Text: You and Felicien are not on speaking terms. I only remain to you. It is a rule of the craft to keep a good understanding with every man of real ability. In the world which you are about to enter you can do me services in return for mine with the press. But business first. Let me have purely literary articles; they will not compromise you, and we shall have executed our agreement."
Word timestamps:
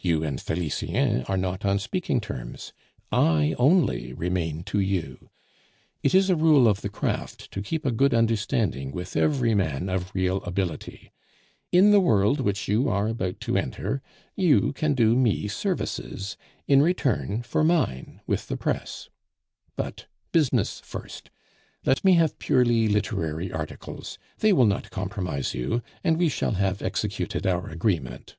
You 0.00 0.22
and 0.22 0.40
Felicien 0.40 1.24
are 1.28 1.36
not 1.36 1.64
on 1.64 1.80
speaking 1.80 2.20
terms. 2.20 2.72
I 3.10 3.56
only 3.58 4.12
remain 4.12 4.62
to 4.62 4.78
you. 4.78 5.28
It 6.04 6.14
is 6.14 6.30
a 6.30 6.36
rule 6.36 6.68
of 6.68 6.82
the 6.82 6.88
craft 6.88 7.50
to 7.50 7.60
keep 7.60 7.84
a 7.84 7.90
good 7.90 8.14
understanding 8.14 8.92
with 8.92 9.16
every 9.16 9.56
man 9.56 9.88
of 9.88 10.14
real 10.14 10.36
ability. 10.44 11.10
In 11.72 11.90
the 11.90 11.98
world 11.98 12.38
which 12.40 12.68
you 12.68 12.88
are 12.88 13.08
about 13.08 13.40
to 13.40 13.56
enter 13.56 14.00
you 14.36 14.72
can 14.72 14.94
do 14.94 15.16
me 15.16 15.48
services 15.48 16.36
in 16.68 16.80
return 16.80 17.42
for 17.42 17.64
mine 17.64 18.20
with 18.24 18.46
the 18.46 18.56
press. 18.56 19.08
But 19.74 20.06
business 20.30 20.78
first. 20.84 21.28
Let 21.84 22.04
me 22.04 22.12
have 22.14 22.38
purely 22.38 22.86
literary 22.86 23.50
articles; 23.50 24.16
they 24.38 24.52
will 24.52 24.64
not 24.66 24.92
compromise 24.92 25.54
you, 25.54 25.82
and 26.04 26.18
we 26.18 26.28
shall 26.28 26.52
have 26.52 26.82
executed 26.82 27.48
our 27.48 27.68
agreement." 27.68 28.36